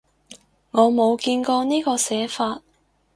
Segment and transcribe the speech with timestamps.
[0.71, 2.63] 我冇見過呢個寫法